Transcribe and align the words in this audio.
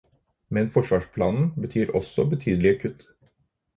Men 0.49 0.71
forsvarsplanen 0.77 1.45
betyr 1.67 1.91
også 2.01 2.27
betydelige 2.33 2.79
kutt. 2.85 3.07